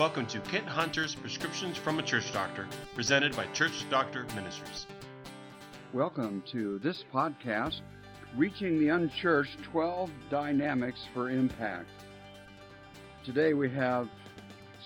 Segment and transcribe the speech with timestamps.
[0.00, 4.86] Welcome to Kent Hunter's Prescriptions from a Church Doctor, presented by Church Doctor Ministries.
[5.92, 7.82] Welcome to this podcast,
[8.34, 11.90] Reaching the Unchurched 12 Dynamics for Impact.
[13.26, 14.08] Today we have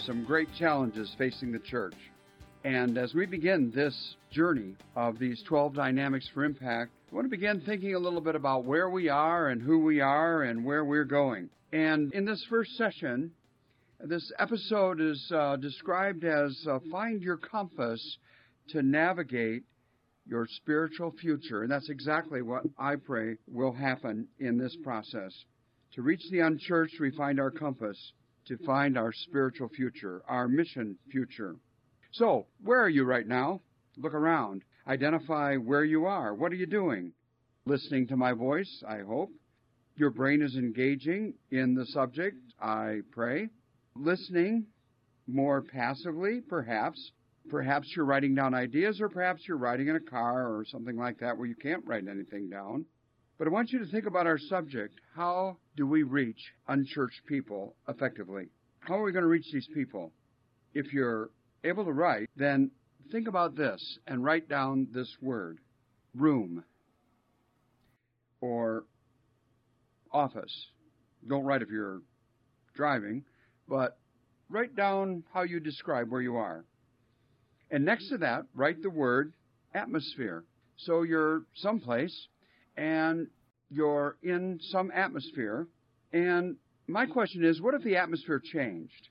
[0.05, 1.95] some great challenges facing the church.
[2.65, 7.31] And as we begin this journey of these 12 dynamics for impact, I want to
[7.31, 10.85] begin thinking a little bit about where we are and who we are and where
[10.85, 11.51] we're going.
[11.73, 13.31] And in this first session,
[14.07, 18.19] this episode is uh, described as uh, Find Your Compass
[18.69, 19.63] to Navigate
[20.27, 21.63] Your Spiritual Future.
[21.63, 25.33] And that's exactly what I pray will happen in this process.
[25.95, 27.97] To reach the unchurched, we find our compass
[28.47, 31.57] to find our spiritual future, our mission future.
[32.13, 33.63] So, where are you right now?
[33.97, 34.65] Look around.
[34.87, 36.35] Identify where you are.
[36.35, 37.13] What are you doing?
[37.65, 39.31] Listening to my voice, I hope.
[39.97, 43.49] Your brain is engaging in the subject, I pray.
[43.97, 44.67] Listening
[45.27, 47.13] more passively, perhaps.
[47.49, 51.19] Perhaps you're writing down ideas, or perhaps you're riding in a car or something like
[51.19, 52.87] that where you can't write anything down.
[53.39, 54.95] But I want you to think about our subject.
[55.15, 58.49] How do we reach unchurched people effectively?
[58.81, 60.13] How are we going to reach these people?
[60.73, 61.31] If you're
[61.65, 62.71] able to write, then
[63.13, 65.59] think about this and write down this word
[66.15, 66.65] room
[68.41, 68.85] or
[70.13, 70.69] office.
[71.27, 72.01] Don't write if you're
[72.75, 73.25] driving,
[73.69, 73.99] but
[74.49, 76.65] write down how you describe where you are.
[77.71, 79.33] And next to that, write the word
[79.75, 80.45] atmosphere.
[80.77, 82.29] So you're someplace
[82.77, 83.29] and
[83.71, 85.67] you're in some atmosphere.
[86.13, 86.57] And
[86.87, 89.09] my question is, what if the atmosphere changed?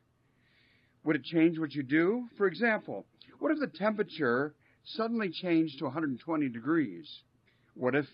[1.04, 2.28] Would it change what you do?
[2.38, 3.06] For example,
[3.40, 4.54] what if the temperature
[4.86, 7.10] suddenly changed to 120 degrees?
[7.76, 8.06] What if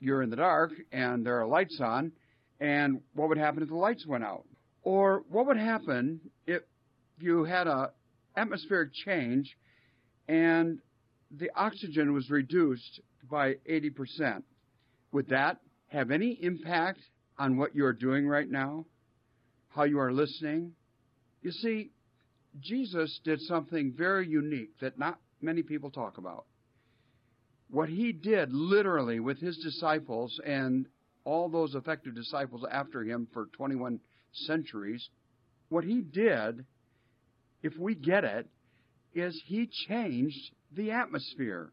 [0.00, 2.12] you're in the dark and there are lights on,
[2.58, 4.44] and what would happen if the lights went out?
[4.82, 6.62] Or what would happen if
[7.18, 7.90] you had a
[8.36, 9.56] atmospheric change
[10.28, 10.78] and
[11.30, 14.42] the oxygen was reduced by 80%?
[15.12, 15.58] Would that
[15.88, 17.00] have any impact
[17.38, 18.86] on what you're doing right now?
[19.70, 20.72] How you are listening?
[21.42, 21.90] You see,
[22.60, 26.44] Jesus did something very unique that not many people talk about.
[27.70, 30.86] What he did literally with his disciples and
[31.24, 34.00] all those effective disciples after him for 21
[34.32, 35.08] centuries,
[35.68, 36.64] what he did,
[37.62, 38.46] if we get it,
[39.14, 41.72] is he changed the atmosphere.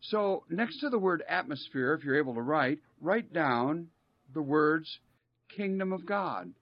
[0.00, 3.88] So, next to the word atmosphere, if you're able to write, write down
[4.32, 4.88] the words
[5.56, 6.52] kingdom of God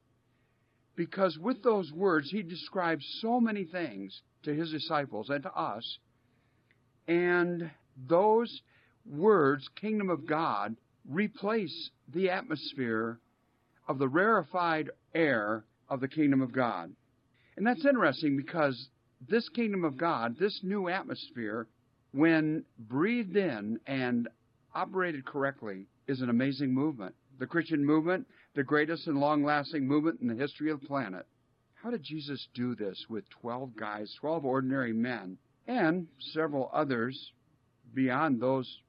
[0.94, 5.98] because with those words, he describes so many things to his disciples and to us.
[7.08, 7.70] And
[8.08, 8.60] those
[9.06, 10.76] words, kingdom of God,
[11.08, 13.18] replace the atmosphere
[13.88, 16.92] of the rarefied air of the kingdom of God.
[17.56, 18.88] And that's interesting because
[19.28, 21.66] this kingdom of God, this new atmosphere,
[22.12, 24.28] when breathed in and
[24.74, 27.14] operated correctly, is an amazing movement.
[27.38, 31.26] The Christian movement the greatest and long lasting movement in the history of the planet.
[31.74, 37.32] How did Jesus do this with 12 guys, 12 ordinary men, and several others
[37.94, 38.80] beyond those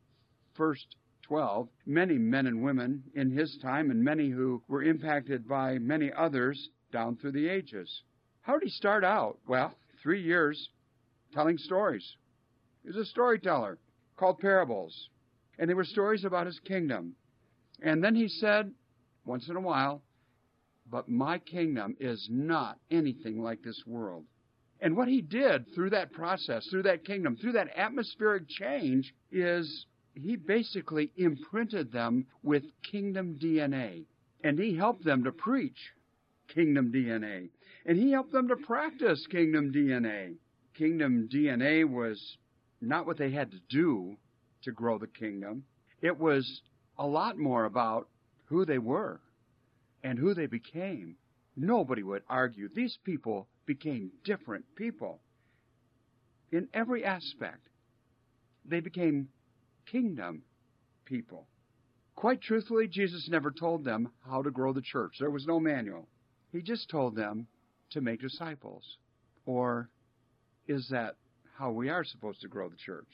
[0.54, 5.78] first 12, many men and women in his time, and many who were impacted by
[5.78, 8.04] many others down through the ages?
[8.42, 9.40] How did he start out?
[9.48, 10.70] Well, three years
[11.34, 12.16] telling stories.
[12.84, 13.80] He was a storyteller
[14.18, 15.10] called parables,
[15.58, 17.16] and they were stories about his kingdom.
[17.82, 18.72] And then he said,
[19.26, 20.02] once in a while,
[20.90, 24.26] but my kingdom is not anything like this world.
[24.82, 29.86] And what he did through that process, through that kingdom, through that atmospheric change, is
[30.14, 34.06] he basically imprinted them with kingdom DNA.
[34.44, 35.78] And he helped them to preach
[36.54, 37.50] kingdom DNA.
[37.86, 40.36] And he helped them to practice kingdom DNA.
[40.74, 42.38] Kingdom DNA was
[42.82, 44.18] not what they had to do
[44.64, 45.64] to grow the kingdom,
[46.02, 46.62] it was
[46.98, 48.08] a lot more about
[48.46, 49.20] who they were
[50.04, 51.16] and who they became,
[51.56, 52.70] nobody would argue.
[52.74, 55.22] These people became different people
[56.52, 57.68] in every aspect.
[58.66, 59.30] They became
[59.86, 60.44] kingdom
[61.06, 61.48] people.
[62.16, 65.16] Quite truthfully, Jesus never told them how to grow the church.
[65.20, 66.08] There was no manual.
[66.52, 67.48] He just told them
[67.92, 68.98] to make disciples.
[69.46, 69.90] Or
[70.68, 71.16] is that
[71.58, 73.08] how we are supposed to grow the church?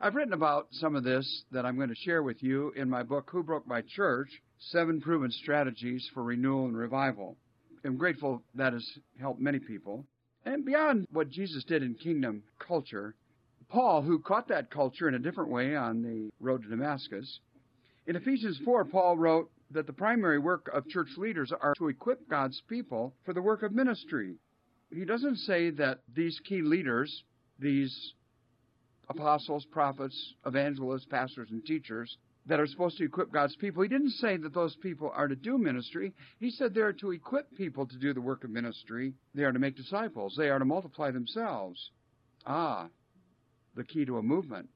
[0.00, 3.02] I've written about some of this that I'm going to share with you in my
[3.02, 4.28] book, Who Broke My Church?
[4.58, 7.36] Seven Proven Strategies for Renewal and Revival.
[7.84, 8.86] I'm grateful that has
[9.20, 10.04] helped many people.
[10.44, 13.14] And beyond what Jesus did in kingdom culture,
[13.68, 17.40] Paul, who caught that culture in a different way on the road to Damascus,
[18.06, 22.26] in Ephesians 4, Paul wrote that the primary work of church leaders are to equip
[22.28, 24.36] God's people for the work of ministry.
[24.90, 27.24] he doesn't say that these key leaders,
[27.58, 28.14] these
[29.10, 32.16] apostles, prophets, evangelists, pastors, and teachers
[32.46, 35.36] that are supposed to equip God's people, he didn't say that those people are to
[35.36, 36.14] do ministry.
[36.40, 39.12] He said they're to equip people to do the work of ministry.
[39.34, 40.34] They are to make disciples.
[40.38, 41.90] They are to multiply themselves.
[42.46, 42.88] Ah,
[43.78, 44.68] the key to a movement.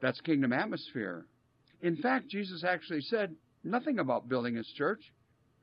[0.00, 1.26] That's kingdom atmosphere.
[1.82, 5.00] In fact, Jesus actually said nothing about building his church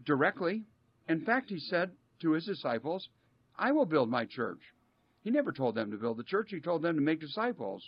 [0.05, 0.63] directly.
[1.07, 1.91] In fact, he said
[2.21, 3.07] to his disciples,
[3.57, 4.59] I will build my church.
[5.23, 7.81] He never told them to build the church, he told them to make disciples.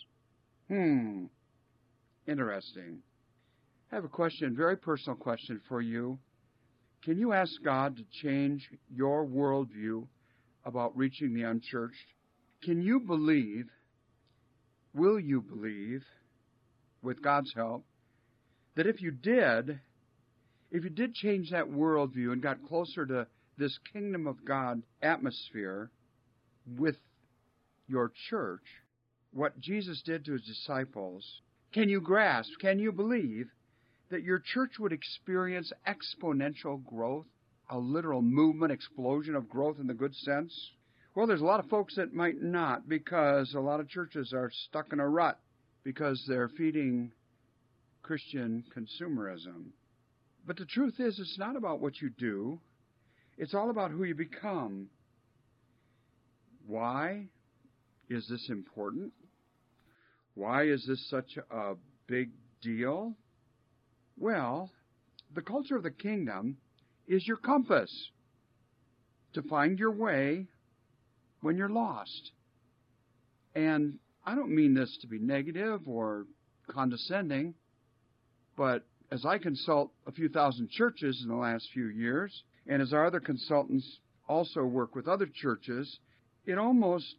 [0.69, 1.25] Hmm.
[2.25, 2.99] Interesting.
[3.91, 6.17] I have a question, very personal question for you.
[7.03, 10.07] Can you ask God to change your worldview
[10.65, 12.13] about reaching the unchurched?
[12.63, 13.67] Can you believe,
[14.97, 16.03] will you believe,
[17.01, 17.85] with God's help,
[18.75, 19.79] that if you did,
[20.71, 23.27] if you did change that worldview and got closer to
[23.57, 25.89] this kingdom of God atmosphere
[26.77, 26.97] with
[27.87, 28.63] your church,
[29.31, 31.23] what Jesus did to his disciples,
[31.73, 33.47] can you grasp, can you believe
[34.09, 37.25] that your church would experience exponential growth,
[37.69, 40.71] a literal movement, explosion of growth in the good sense?
[41.17, 44.51] Well, there's a lot of folks that might not because a lot of churches are
[44.51, 45.39] stuck in a rut
[45.83, 47.11] because they're feeding
[48.03, 49.71] Christian consumerism.
[50.45, 52.59] But the truth is, it's not about what you do,
[53.35, 54.89] it's all about who you become.
[56.67, 57.25] Why
[58.11, 59.11] is this important?
[60.35, 61.73] Why is this such a
[62.05, 62.29] big
[62.61, 63.15] deal?
[64.19, 64.69] Well,
[65.33, 66.57] the culture of the kingdom
[67.07, 67.89] is your compass
[69.33, 70.45] to find your way
[71.41, 72.31] when you're lost.
[73.55, 76.25] And I don't mean this to be negative or
[76.69, 77.53] condescending,
[78.55, 82.91] but as I consult a few thousand churches in the last few years, and as
[82.91, 85.99] our other consultants also work with other churches,
[86.45, 87.15] it almost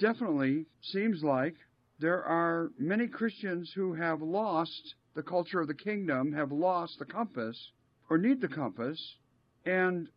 [0.00, 1.54] definitely seems like
[2.00, 7.04] there are many Christians who have lost the culture of the kingdom have lost the
[7.04, 7.70] compass
[8.08, 9.16] or need the compass.
[9.64, 10.08] And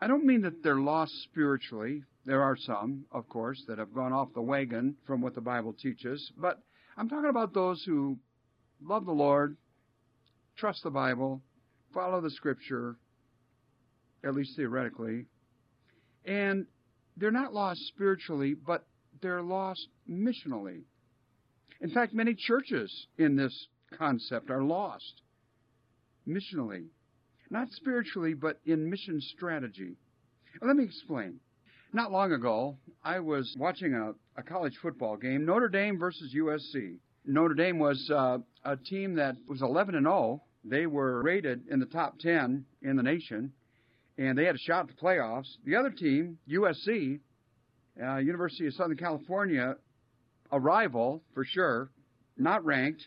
[0.00, 2.02] I don't mean that they're lost spiritually.
[2.24, 5.72] There are some, of course, that have gone off the wagon from what the Bible
[5.72, 6.32] teaches.
[6.36, 6.60] But
[6.96, 8.18] I'm talking about those who
[8.80, 9.56] love the Lord,
[10.56, 11.42] trust the Bible,
[11.92, 12.96] follow the Scripture,
[14.24, 15.26] at least theoretically,
[16.24, 16.66] and
[17.16, 18.86] they're not lost spiritually, but
[19.20, 20.82] they're lost missionally.
[21.80, 23.66] In fact, many churches in this
[23.98, 25.22] concept are lost
[26.26, 26.86] missionally.
[27.50, 29.96] Not spiritually, but in mission strategy.
[30.60, 31.40] Let me explain.
[31.94, 36.96] Not long ago, I was watching a, a college football game, Notre Dame versus USC.
[37.26, 40.42] Notre Dame was uh, a team that was 11 and 0.
[40.64, 43.52] They were rated in the top 10 in the nation,
[44.16, 45.48] and they had a shot at the playoffs.
[45.66, 47.20] The other team, USC,
[48.02, 49.76] uh, University of Southern California,
[50.50, 51.90] a rival for sure,
[52.38, 53.06] not ranked,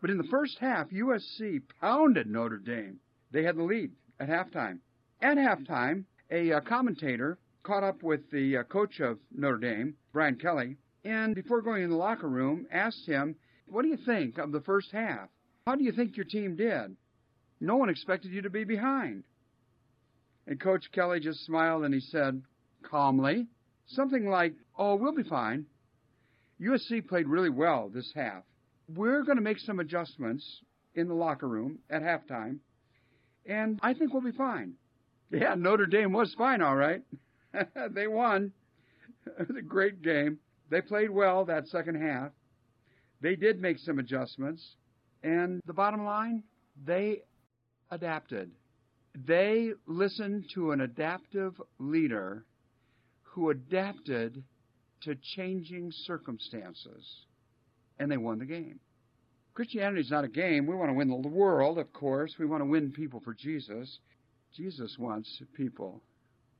[0.00, 3.00] but in the first half, USC pounded Notre Dame.
[3.32, 3.90] They had the lead
[4.20, 4.78] at halftime.
[5.20, 10.36] At halftime, a uh, commentator caught up with the uh, coach of Notre Dame, Brian
[10.36, 13.36] Kelly, and before going in the locker room, asked him,
[13.66, 15.28] What do you think of the first half?
[15.66, 16.96] How do you think your team did?
[17.60, 19.24] No one expected you to be behind.
[20.46, 22.42] And Coach Kelly just smiled and he said,
[22.82, 23.46] calmly,
[23.86, 25.66] something like, Oh, we'll be fine.
[26.60, 28.42] USC played really well this half
[28.94, 30.44] we're going to make some adjustments
[30.94, 32.58] in the locker room at halftime,
[33.46, 34.74] and I think we'll be fine.
[35.30, 37.02] Yeah, Notre Dame was fine, all right.
[37.90, 38.52] they won.
[39.38, 40.38] It was a great game.
[40.70, 42.30] They played well that second half.
[43.20, 44.76] They did make some adjustments,
[45.22, 46.42] and the bottom line,
[46.86, 47.20] they
[47.90, 48.50] adapted.
[49.14, 52.46] They listened to an adaptive leader
[53.22, 54.42] who adapted
[55.02, 57.26] to changing circumstances
[57.98, 58.80] and they won the game.
[59.54, 60.66] Christianity is not a game.
[60.66, 62.34] We want to win the world, of course.
[62.38, 63.98] We want to win people for Jesus.
[64.56, 66.02] Jesus wants people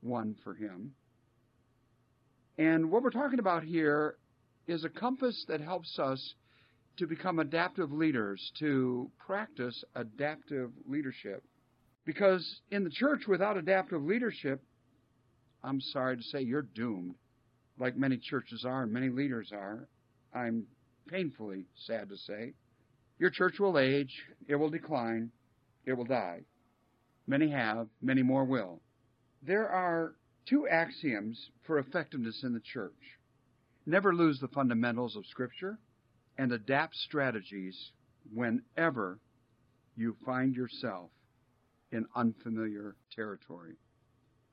[0.02, 0.92] won for him.
[2.58, 4.16] And what we're talking about here
[4.66, 6.34] is a compass that helps us
[6.98, 11.42] to become adaptive leaders, to practice adaptive leadership.
[12.04, 14.62] Because in the church, without adaptive leadership,
[15.62, 17.14] I'm sorry to say you're doomed,
[17.78, 19.88] like many churches are and many leaders are.
[20.34, 20.66] I'm
[21.08, 22.52] painfully sad to say.
[23.18, 25.30] Your church will age, it will decline,
[25.84, 26.40] it will die.
[27.26, 28.80] Many have, many more will.
[29.42, 30.14] There are
[30.46, 33.18] two axioms for effectiveness in the church
[33.86, 35.78] never lose the fundamentals of Scripture
[36.38, 37.92] and adapt strategies
[38.32, 39.18] whenever
[39.96, 41.10] you find yourself
[41.92, 43.74] in unfamiliar territory.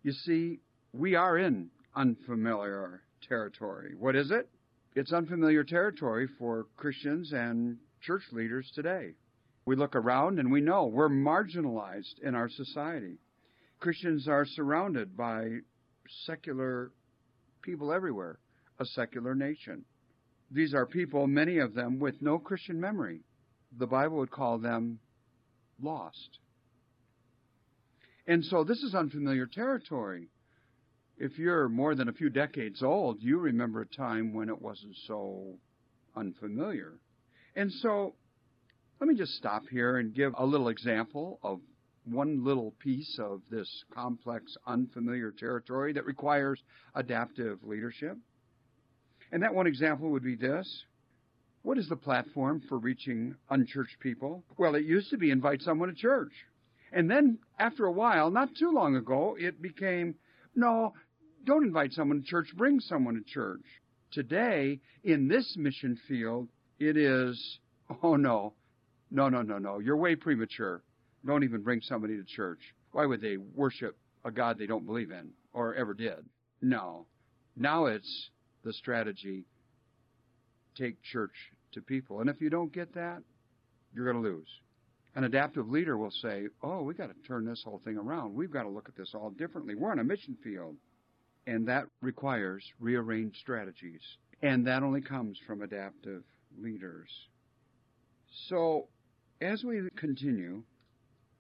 [0.03, 0.59] You see,
[0.91, 3.93] we are in unfamiliar territory.
[3.97, 4.49] What is it?
[4.95, 9.13] It's unfamiliar territory for Christians and church leaders today.
[9.65, 13.17] We look around and we know we're marginalized in our society.
[13.79, 15.59] Christians are surrounded by
[16.25, 16.91] secular
[17.61, 18.39] people everywhere,
[18.79, 19.85] a secular nation.
[20.49, 23.21] These are people, many of them, with no Christian memory.
[23.77, 24.99] The Bible would call them
[25.81, 26.39] lost.
[28.25, 30.29] And so this is unfamiliar territory.
[31.17, 34.95] If you're more than a few decades old, you remember a time when it wasn't
[35.07, 35.55] so
[36.15, 36.93] unfamiliar.
[37.55, 38.15] And so
[38.99, 41.59] let me just stop here and give a little example of
[42.07, 46.61] one little piece of this complex, unfamiliar territory that requires
[46.95, 48.17] adaptive leadership.
[49.31, 50.85] And that one example would be this.
[51.63, 54.43] What is the platform for reaching unchurched people?
[54.57, 56.31] Well, it used to be invite someone to church.
[56.93, 60.15] And then, after a while, not too long ago, it became
[60.55, 60.93] no,
[61.45, 63.61] don't invite someone to church, bring someone to church.
[64.11, 66.47] Today, in this mission field,
[66.79, 67.59] it is,
[68.01, 68.53] oh no,
[69.11, 70.81] no, no, no, no, you're way premature.
[71.25, 72.59] Don't even bring somebody to church.
[72.91, 76.25] Why would they worship a God they don't believe in or ever did?
[76.61, 77.05] No.
[77.55, 78.29] Now it's
[78.63, 79.45] the strategy
[80.75, 81.33] take church
[81.73, 82.21] to people.
[82.21, 83.21] And if you don't get that,
[83.93, 84.47] you're going to lose.
[85.15, 88.35] An adaptive leader will say, Oh, we've got to turn this whole thing around.
[88.35, 89.73] We've got to look at this all differently.
[89.75, 90.75] We're on a mission field.
[91.47, 94.01] And that requires rearranged strategies.
[94.41, 96.23] And that only comes from adaptive
[96.61, 97.09] leaders.
[98.49, 98.87] So,
[99.41, 100.61] as we continue,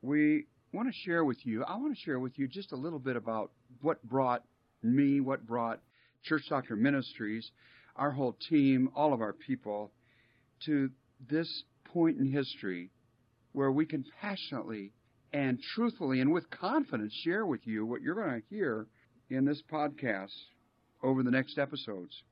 [0.07, 2.97] we want to share with you, I want to share with you just a little
[2.97, 4.41] bit about what brought
[4.81, 5.81] me, what brought
[6.23, 7.51] Church Doctor Ministries,
[7.97, 9.91] our whole team, all of our people,
[10.65, 10.89] to
[11.29, 12.89] this point in history
[13.51, 14.93] where we can passionately
[15.33, 18.87] and truthfully and with confidence share with you what you're going to hear
[19.29, 20.31] in this podcast
[21.03, 22.23] over the next episodes.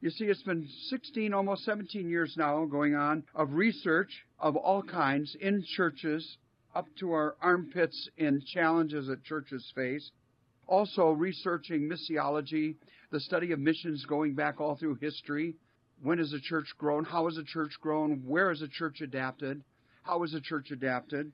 [0.00, 4.82] You see, it's been 16, almost 17 years now going on of research of all
[4.82, 6.38] kinds in churches
[6.76, 10.10] up to our armpits in challenges that churches face.
[10.66, 12.76] Also researching missiology,
[13.10, 15.54] the study of missions going back all through history.
[16.02, 17.04] When has a church grown?
[17.04, 18.22] How has a church grown?
[18.26, 19.62] Where has a church adapted?
[20.02, 21.32] How has a church adapted?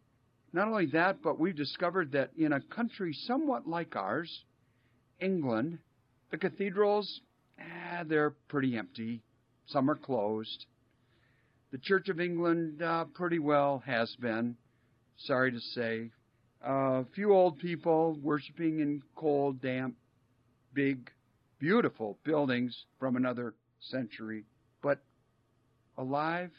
[0.52, 4.44] Not only that, but we've discovered that in a country somewhat like ours,
[5.18, 5.78] England,
[6.30, 7.20] the cathedrals,
[7.58, 9.22] eh, they're pretty empty.
[9.66, 10.66] Some are closed.
[11.72, 14.56] The Church of England uh, pretty well has been,
[15.26, 16.10] sorry to say.
[16.64, 19.96] A uh, few old people worshiping in cold, damp,
[20.74, 21.10] big,
[21.58, 24.44] beautiful buildings from another century.
[24.80, 25.00] But
[25.98, 26.50] alive,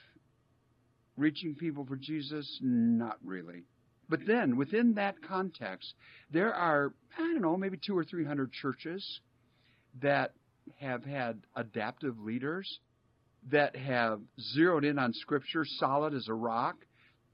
[1.17, 3.63] reaching people for Jesus, not really.
[4.09, 5.93] But then, within that context,
[6.31, 9.21] there are, I don't know, maybe two or three hundred churches
[10.01, 10.33] that
[10.79, 12.79] have had adaptive leaders
[13.51, 16.75] that have zeroed in on Scripture, solid as a rock,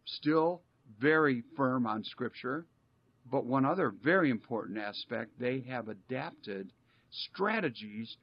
[0.05, 0.61] still
[0.99, 2.65] very firm on Scripture.
[3.31, 6.71] But one other very important aspect, they have adapted
[7.11, 8.17] strategies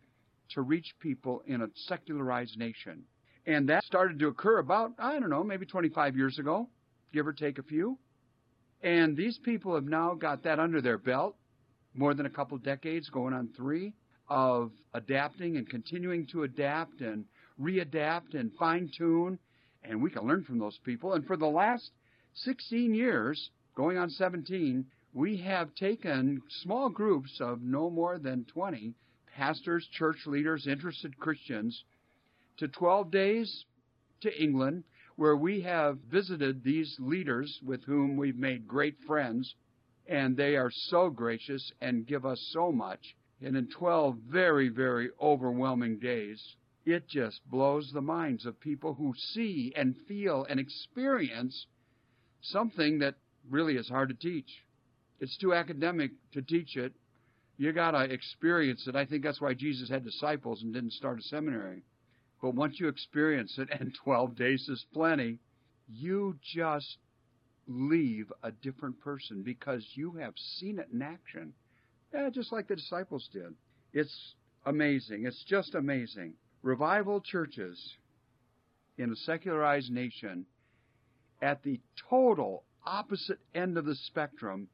[0.51, 3.05] to reach people in a secularized nation.
[3.47, 6.69] And that started to occur about, I don't know, maybe 25 years ago,
[7.13, 7.99] give or take a few.
[8.83, 11.37] And these people have now got that under their belt,
[11.95, 13.95] more than a couple decades, going on three,
[14.29, 17.25] of adapting and continuing to adapt and
[17.61, 19.39] readapt and fine tune.
[19.85, 21.15] And we can learn from those people.
[21.15, 21.91] And for the last
[22.41, 28.93] 16 years, going on 17, we have taken small groups of no more than 20
[29.35, 31.85] pastors, church leaders, interested Christians
[32.59, 33.65] to 12 days
[34.21, 34.85] to England,
[35.17, 39.55] where we have visited these leaders with whom we've made great friends,
[40.07, 43.17] and they are so gracious and give us so much.
[43.41, 49.15] And in 12 very, very overwhelming days, it just blows the minds of people who
[49.17, 51.67] see and feel and experience
[52.51, 53.15] something that
[53.51, 54.49] really is hard to teach.
[55.21, 56.93] It's too academic to teach it.
[57.57, 58.97] You got to experience it.
[58.97, 61.83] I think that's why Jesus had disciples and didn't start a seminary.
[62.43, 65.39] But once you experience it, and 12 days is plenty,
[65.89, 66.99] you just
[67.67, 71.53] leave a different person because you have seen it in action.
[72.13, 73.55] Yeah, just like the disciples did.
[73.93, 74.35] It's
[74.65, 75.25] amazing.
[75.27, 76.35] It's just amazing.
[76.63, 77.95] Revival churches
[78.99, 80.47] in a secularized nation
[81.43, 84.69] at the total opposite end of the spectrum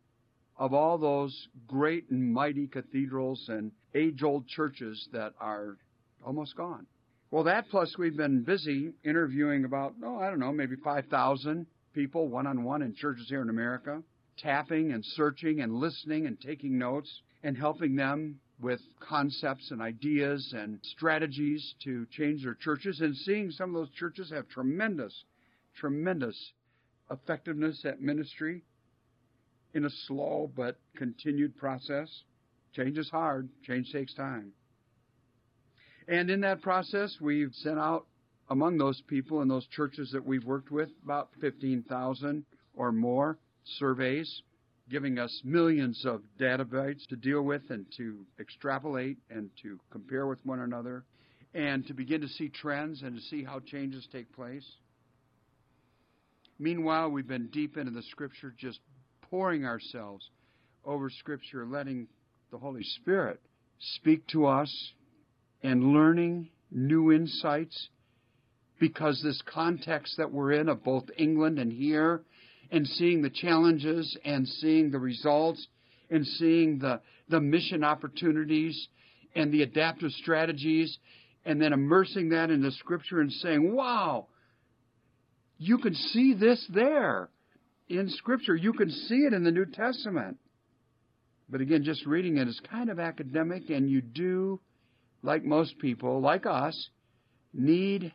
[0.57, 5.77] of all those great and mighty cathedrals and age old churches that are
[6.25, 6.87] almost gone.
[7.31, 12.29] Well, that plus we've been busy interviewing about, oh, I don't know, maybe 5,000 people
[12.29, 14.03] one on one in churches here in America,
[14.39, 17.11] tapping and searching and listening and taking notes
[17.43, 23.51] and helping them with concepts and ideas and strategies to change their churches and seeing
[23.51, 25.25] some of those churches have tremendous,
[25.77, 26.53] tremendous
[27.11, 28.63] effectiveness at ministry
[29.75, 32.09] in a slow but continued process.
[32.75, 33.49] Change is hard.
[33.67, 34.53] Change takes time.
[36.09, 38.07] And in that process, we've sent out
[38.51, 43.39] among those people in those churches that we've worked with about 15,000 or more
[43.79, 44.43] surveys,
[44.91, 50.27] giving us millions of data bytes to deal with and to extrapolate and to compare
[50.27, 51.05] with one another
[51.55, 54.65] and to begin to see trends and to see how changes take place.
[56.63, 58.79] Meanwhile, we've been deep into the Scripture, just
[59.23, 60.31] pouring ourselves
[60.85, 62.07] over Scripture, letting
[62.53, 63.41] the Holy Spirit
[63.97, 64.93] speak to us
[65.65, 67.89] and learning new insights.
[68.79, 72.23] Because this context that we're in of both England and here
[72.71, 75.67] and seeing the challenges and seeing the results
[76.11, 78.87] and seeing the, the mission opportunities
[79.35, 80.97] and the adaptive strategies
[81.45, 84.29] and then immersing that into scripture and saying, wow,
[85.59, 87.29] you can see this there
[87.89, 88.57] in scripture.
[88.57, 90.39] You can see it in the New Testament.
[91.49, 94.61] But again, just reading it is kind of academic and you do
[95.23, 96.89] like most people, like us,
[97.53, 98.13] need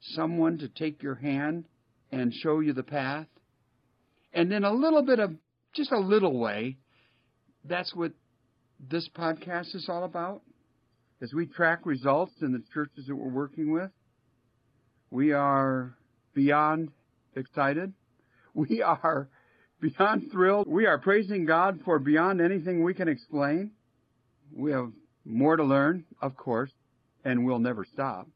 [0.00, 1.66] someone to take your hand
[2.10, 3.26] and show you the path.
[4.32, 5.34] And in a little bit of,
[5.74, 6.78] just a little way,
[7.64, 8.12] that's what
[8.80, 10.42] this podcast is all about.
[11.22, 13.90] As we track results in the churches that we're working with,
[15.10, 15.94] we are
[16.34, 16.90] beyond
[17.34, 17.92] excited.
[18.54, 19.28] We are
[19.80, 20.66] beyond thrilled.
[20.68, 23.72] We are praising God for beyond anything we can explain.
[24.52, 24.92] We have
[25.24, 26.72] more to learn, of course,
[27.24, 28.28] and we'll never stop.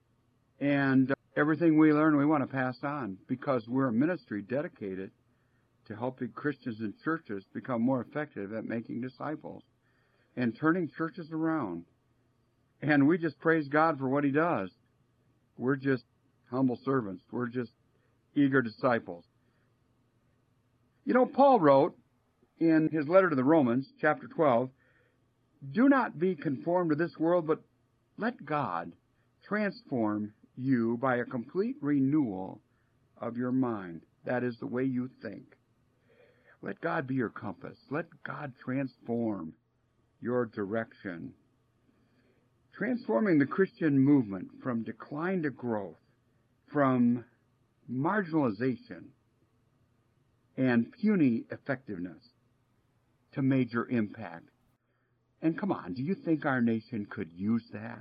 [0.60, 5.10] And uh, everything we learn, we want to pass on because we're a ministry dedicated
[5.88, 9.62] to helping Christians and churches become more effective at making disciples
[10.36, 11.84] and turning churches around.
[12.80, 14.70] And we just praise God for what He does.
[15.58, 16.04] We're just
[16.50, 17.22] humble servants.
[17.30, 17.72] We're just
[18.34, 19.24] eager disciples.
[21.04, 21.96] You know, Paul wrote
[22.58, 24.70] in his letter to the Romans, chapter 12,
[25.72, 27.62] do not be conformed to this world, but
[28.16, 28.92] let God
[29.46, 32.60] transform you by a complete renewal
[33.18, 34.02] of your mind.
[34.24, 35.56] That is the way you think.
[36.62, 37.76] Let God be your compass.
[37.90, 39.52] Let God transform
[40.20, 41.34] your direction.
[42.72, 45.98] Transforming the Christian movement from decline to growth,
[46.72, 47.24] from
[47.90, 49.06] marginalization
[50.56, 52.22] and puny effectiveness
[53.32, 54.48] to major impact
[55.44, 58.00] and come on, do you think our nation could use that?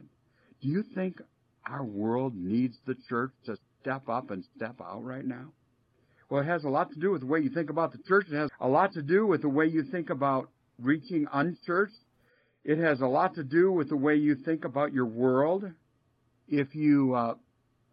[0.62, 1.22] Do you think
[1.68, 5.52] our world needs the church to step up and step out right now?
[6.30, 8.28] Well, it has a lot to do with the way you think about the church.
[8.32, 12.00] It has a lot to do with the way you think about reaching unchurched.
[12.64, 15.66] It has a lot to do with the way you think about your world.
[16.48, 17.36] If you uh,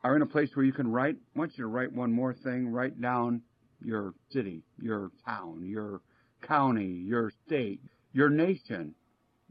[0.02, 2.34] are in a place where you can write, I want you to write one more
[2.34, 2.68] thing.
[2.68, 3.42] Write down
[3.82, 6.00] your city, your town, your
[6.42, 7.80] county, your state,
[8.12, 8.94] your nation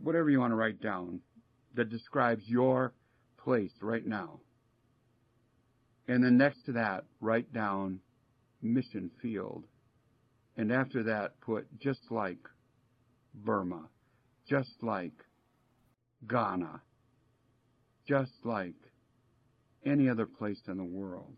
[0.02, 1.20] whatever you want to write down
[1.76, 2.94] that describes your
[3.38, 4.40] place right now.
[6.08, 8.00] And then next to that, write down
[8.62, 9.66] mission field.
[10.58, 12.40] And after that, put just like
[13.34, 13.84] Burma,
[14.50, 15.14] just like
[16.28, 16.82] Ghana,
[18.08, 18.74] just like
[19.86, 21.36] any other place in the world.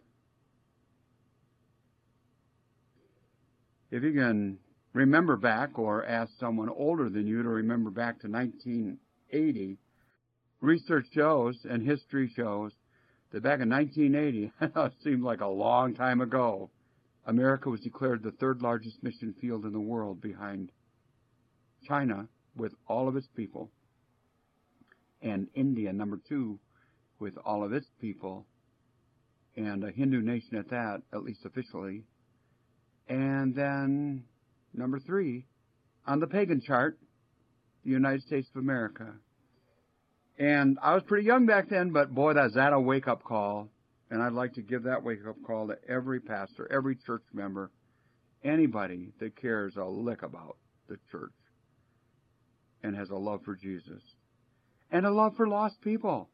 [3.92, 4.58] If you can
[4.94, 9.78] remember back or ask someone older than you to remember back to 1980,
[10.62, 12.72] research shows and history shows
[13.32, 16.70] that back in 1980, it seemed like a long time ago,
[17.26, 20.72] America was declared the third largest mission field in the world behind
[21.88, 23.70] China with all of its people,
[25.22, 26.60] and India, number two,
[27.22, 28.46] with all of its people,
[29.56, 32.04] and a Hindu nation at that, at least officially.
[33.08, 34.24] And then
[34.74, 35.46] Number three,
[36.06, 36.98] on the pagan chart,
[37.84, 39.14] the United States of America.
[40.40, 43.70] And I was pretty young back then, but boy, that's that a wake up call.
[44.10, 47.72] And I'd like to give that wake up call to every pastor, every church member,
[48.44, 50.58] anybody that cares a lick about
[50.88, 51.32] the church
[52.84, 54.02] and has a love for Jesus
[54.92, 56.30] and a love for lost people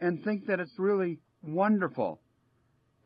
[0.00, 2.20] and think that it's really wonderful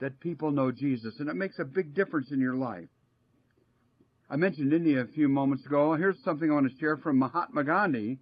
[0.01, 2.89] that people know Jesus and it makes a big difference in your life.
[4.31, 5.95] I mentioned India a few moments ago.
[5.95, 8.19] Here's something I want to share from Mahatma Gandhi.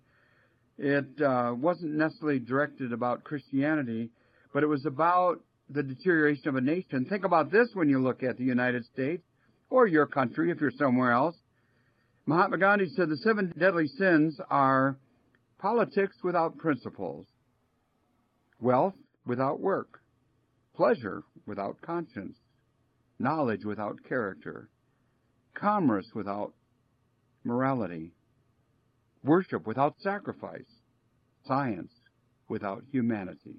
[0.79, 4.11] It uh, wasn't necessarily directed about Christianity,
[4.53, 7.07] but it was about the deterioration of a nation.
[7.09, 9.23] Think about this when you look at the United States
[9.71, 11.37] or your country if you're somewhere else.
[12.27, 14.97] Mahatma Gandhi said the seven deadly sins are
[15.59, 17.27] politics without principles,
[18.63, 18.95] wealth
[19.27, 20.01] without work,
[20.75, 22.39] pleasure without conscience,
[23.19, 24.69] knowledge without character,
[25.55, 26.55] commerce without
[27.45, 28.13] morality,
[29.25, 30.81] worship without sacrifice,
[31.47, 31.91] science
[32.49, 33.57] without humanity.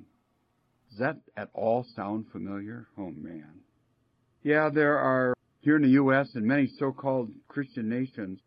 [0.90, 2.88] Does that at all sound familiar?
[2.98, 3.62] Oh man.
[4.44, 6.30] Yeah, there are here in the U.S.
[6.36, 8.40] and many so-called Christian nations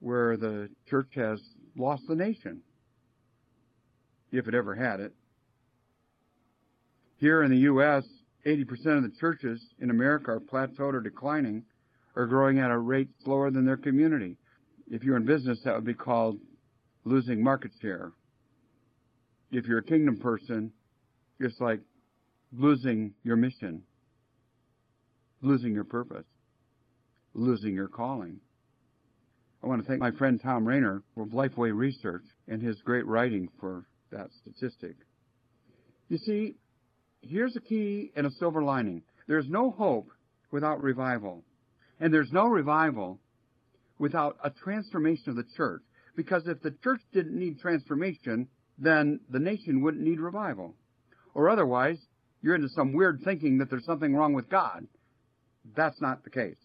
[0.00, 1.40] where the church has
[1.76, 2.62] lost the nation,
[4.32, 5.14] if it ever had it.
[7.20, 8.04] Here in the U.S.,
[8.46, 11.64] 80% of the churches in America are plateaued or declining,
[12.16, 14.38] or growing at a rate slower than their community.
[14.90, 16.38] If you're in business, that would be called
[17.04, 18.12] losing market share.
[19.52, 20.72] If you're a kingdom person,
[21.38, 21.80] it's like
[22.56, 23.82] losing your mission,
[25.42, 26.26] losing your purpose,
[27.34, 28.40] losing your calling.
[29.62, 33.50] I want to thank my friend Thom Rainer of Lifeway Research and his great writing
[33.60, 34.96] for that statistic.
[36.08, 36.56] You see,
[37.22, 39.02] here's a key and a silver lining.
[39.26, 40.08] There's no hope
[40.50, 41.42] without revival.
[42.00, 43.18] And there's no revival
[43.98, 45.82] without a transformation of the church.
[46.16, 50.74] Because if the church didn't need transformation, then the nation wouldn't need revival.
[51.34, 51.98] Or otherwise,
[52.42, 54.86] you're into some weird thinking that there's something wrong with God.
[55.76, 56.56] That's not the case.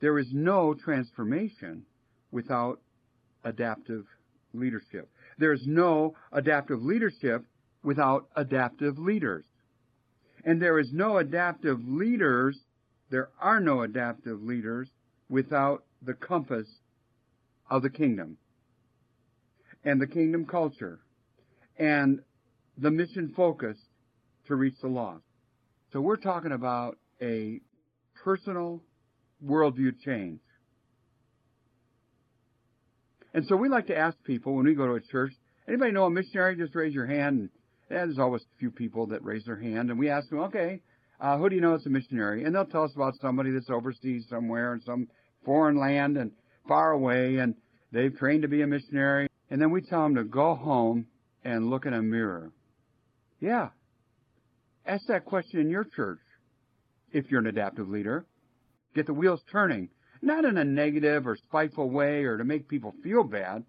[0.00, 1.84] There is no transformation
[2.30, 2.80] without
[3.44, 4.04] adaptive
[4.52, 5.08] leadership.
[5.38, 7.44] There's no adaptive leadership
[7.82, 9.44] without adaptive leaders.
[10.48, 12.58] And there is no adaptive leaders,
[13.10, 14.88] there are no adaptive leaders
[15.28, 16.66] without the compass
[17.68, 18.38] of the kingdom
[19.84, 21.00] and the kingdom culture
[21.78, 22.20] and
[22.78, 23.76] the mission focus
[24.46, 25.22] to reach the lost.
[25.92, 27.60] So we're talking about a
[28.24, 28.80] personal
[29.44, 30.40] worldview change.
[33.34, 35.34] And so we like to ask people when we go to a church,
[35.68, 36.56] anybody know a missionary?
[36.56, 37.38] Just raise your hand.
[37.38, 37.50] And
[37.88, 39.90] there's always a few people that raise their hand.
[39.90, 40.80] And we ask them, okay,
[41.20, 42.44] uh, who do you know is a missionary?
[42.44, 45.08] And they'll tell us about somebody that's overseas somewhere in some
[45.44, 46.32] foreign land and
[46.66, 47.36] far away.
[47.36, 47.54] And
[47.92, 49.28] they've trained to be a missionary.
[49.50, 51.06] And then we tell them to go home
[51.44, 52.52] and look in a mirror.
[53.40, 53.68] Yeah.
[54.86, 56.20] Ask that question in your church
[57.12, 58.26] if you're an adaptive leader.
[58.94, 59.90] Get the wheels turning
[60.22, 63.64] not in a negative or spiteful way or to make people feel bad,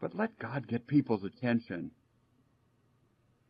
[0.00, 1.90] but let God get people's attention.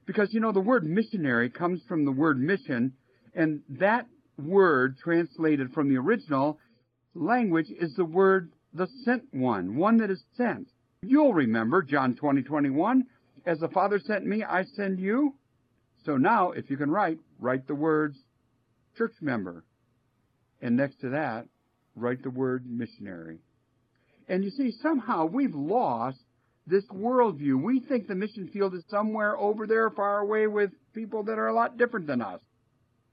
[0.06, 2.92] Because, you know, the word missionary comes from the word mission,
[3.34, 4.06] and that
[4.38, 6.58] word translated from the original
[7.14, 10.68] language is the word the sent one, one that is sent.
[11.02, 13.04] You'll remember John 20, 21,
[13.46, 15.34] as the Father sent me, I send you.
[16.04, 18.16] So now, if you can write, write the words
[18.96, 19.64] church member.
[20.60, 21.46] And next to that,
[21.94, 23.38] write the word missionary.
[24.28, 26.18] And you see, somehow we've lost
[26.66, 27.62] this worldview.
[27.62, 31.48] We think the mission field is somewhere over there far away with people that are
[31.48, 32.40] a lot different than us.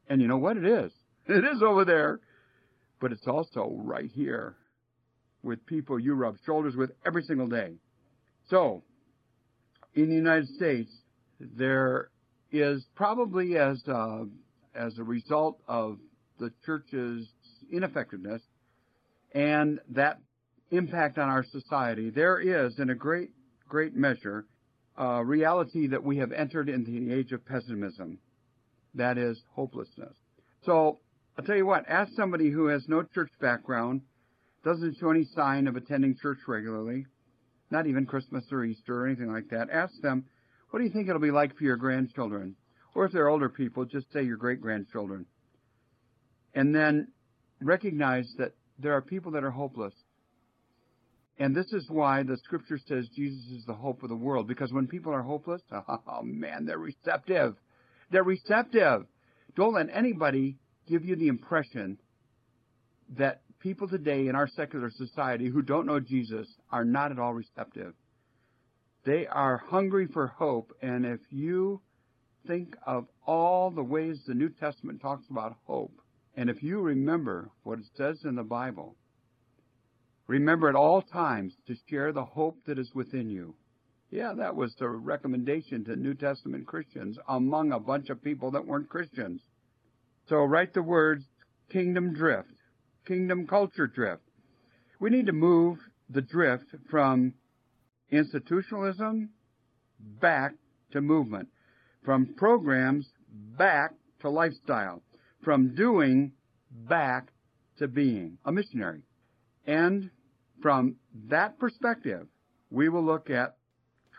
[0.08, 0.58] And you know what?
[0.58, 0.92] It is.
[1.28, 2.20] It is over there.
[3.00, 4.56] But it's also right here
[5.44, 7.74] with people you rub shoulders with every single day.
[8.50, 8.84] So,
[9.94, 10.92] in the United States,
[11.40, 12.10] there
[12.52, 14.26] is probably as a,
[14.76, 15.98] as a result of
[16.40, 17.28] the church's
[17.72, 18.42] ineffectiveness,
[19.34, 20.20] and that
[20.72, 23.30] impact on our society, there is, in a great,
[23.72, 24.46] great measure,
[24.98, 28.20] a reality that we have entered into the age of pessimism.
[28.94, 30.14] That is hopelessness.
[30.66, 31.00] So,
[31.38, 34.02] I'll tell you what, ask somebody who has no church background,
[34.66, 37.06] doesn't show any sign of attending church regularly,
[37.72, 39.70] not even Christmas or Easter or anything like that.
[39.72, 40.26] Ask them,
[40.70, 42.58] what do you think it'll be like for your grandchildren?
[42.94, 45.26] Or if they're older people, just say your great grandchildren.
[46.54, 47.08] And then
[47.62, 49.94] recognize that there are people that are hopeless.
[51.42, 54.48] And this is why the scripture says Jesus is the hope of the world.
[54.48, 57.56] Because when people are hopeless, oh man, they're receptive.
[58.12, 59.08] They're receptive.
[59.56, 61.98] Don't let anybody give you the impression
[63.18, 67.34] that people today in our secular society who don't know Jesus are not at all
[67.34, 67.96] receptive.
[69.04, 70.72] They are hungry for hope.
[70.80, 71.82] And if you
[72.46, 76.02] think of all the ways the New Testament talks about hope,
[76.38, 78.96] and if you remember what it says in the Bible,
[80.32, 83.56] remember at all times to share the hope that is within you.
[84.10, 88.65] Yeah, that was the recommendation to New Testament Christians among a bunch of people that
[88.65, 89.41] weren't Christians.
[90.28, 91.24] So write the words
[91.72, 92.54] kingdom drift,
[93.06, 94.24] kingdom culture drift.
[95.00, 95.78] We need to move
[96.10, 97.34] the drift from
[98.12, 99.30] institutionalism
[100.00, 100.54] back
[100.91, 101.48] to movement,
[102.04, 103.08] from programs
[103.58, 105.02] back to lifestyle
[105.44, 106.32] from doing
[106.72, 107.28] back
[107.78, 109.02] to being a missionary.
[109.65, 110.10] And
[110.62, 110.95] from
[111.28, 112.28] that perspective,
[112.69, 113.58] we will look at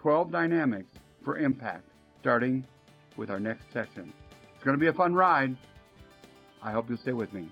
[0.00, 0.90] 12 dynamics
[1.24, 1.88] for impact,
[2.20, 2.64] starting
[3.16, 4.12] with our next session.
[4.55, 5.57] It's going to be a fun ride.
[6.62, 7.48] I hope you'll stay with me.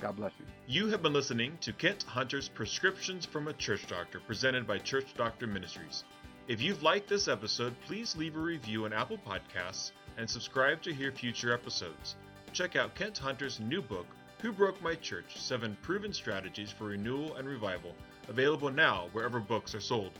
[0.00, 0.44] God bless you.
[0.66, 5.14] You have been listening to Kent Hunter's Prescriptions from a Church Doctor, presented by Church
[5.16, 6.04] Doctor Ministries.
[6.48, 10.94] If you've liked this episode, please leave a review on Apple Podcasts and subscribe to
[10.94, 12.16] hear future episodes.
[12.52, 14.06] Check out Kent Hunter's new book,
[14.42, 17.94] Who Broke My Church Seven Proven Strategies for Renewal and Revival,
[18.28, 20.12] available now wherever books are sold.